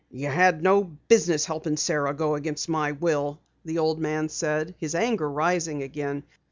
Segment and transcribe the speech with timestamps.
[0.09, 4.95] "You had no business helping Sara go against my will," the old man said, his
[4.95, 6.23] anger rising again.